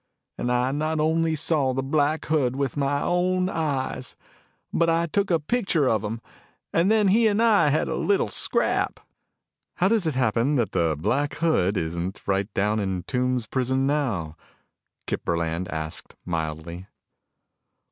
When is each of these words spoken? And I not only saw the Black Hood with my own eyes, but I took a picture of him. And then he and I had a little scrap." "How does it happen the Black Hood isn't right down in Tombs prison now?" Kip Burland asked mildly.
And 0.35 0.51
I 0.51 0.71
not 0.71 0.99
only 0.99 1.35
saw 1.35 1.73
the 1.73 1.83
Black 1.83 2.25
Hood 2.25 2.55
with 2.55 2.75
my 2.75 3.03
own 3.03 3.49
eyes, 3.49 4.15
but 4.73 4.89
I 4.89 5.05
took 5.05 5.29
a 5.29 5.39
picture 5.39 5.87
of 5.87 6.03
him. 6.03 6.21
And 6.73 6.89
then 6.89 7.09
he 7.09 7.27
and 7.27 7.39
I 7.39 7.67
had 7.69 7.87
a 7.87 7.95
little 7.95 8.27
scrap." 8.27 8.99
"How 9.75 9.87
does 9.89 10.07
it 10.07 10.15
happen 10.15 10.55
the 10.55 10.95
Black 10.99 11.35
Hood 11.35 11.77
isn't 11.77 12.19
right 12.25 12.51
down 12.55 12.79
in 12.79 13.03
Tombs 13.03 13.45
prison 13.45 13.85
now?" 13.85 14.35
Kip 15.05 15.23
Burland 15.23 15.67
asked 15.69 16.15
mildly. 16.25 16.87